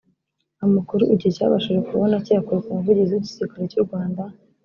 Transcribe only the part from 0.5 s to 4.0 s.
Amakuru Igihe cyabashije kubona kiyakuye k’Umuvigizi w’Igisirikare cy’u